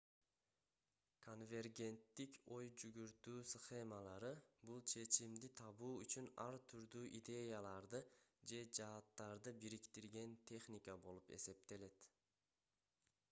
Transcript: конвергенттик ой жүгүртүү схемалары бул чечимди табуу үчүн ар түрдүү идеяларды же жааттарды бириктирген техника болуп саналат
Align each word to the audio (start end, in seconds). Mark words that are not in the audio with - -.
конвергенттик 1.23 2.37
ой 2.53 2.69
жүгүртүү 2.83 3.41
схемалары 3.49 4.31
бул 4.69 4.79
чечимди 4.93 5.49
табуу 5.59 5.89
үчүн 6.05 6.29
ар 6.45 6.57
түрдүү 6.73 7.03
идеяларды 7.19 8.01
же 8.53 8.63
жааттарды 8.79 9.55
бириктирген 9.65 10.35
техника 10.53 10.97
болуп 11.05 11.29
саналат 11.45 12.11